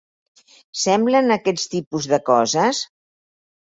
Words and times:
Semblen 0.85 1.35
aquest 1.37 1.71
tipus 1.77 2.11
de 2.17 2.23
coses? 2.35 2.85